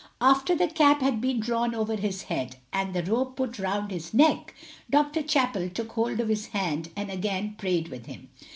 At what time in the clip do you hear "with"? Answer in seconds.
7.89-8.07